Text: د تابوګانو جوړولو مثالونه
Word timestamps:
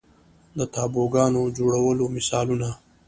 د 0.57 0.59
تابوګانو 0.73 1.41
جوړولو 1.57 2.03
مثالونه 2.15 2.69